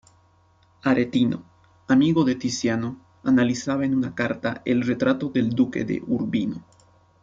[0.81, 1.43] Aretino,
[1.87, 6.63] amigo de Tiziano, analizaba en una carta el retrato del duque de Urbino.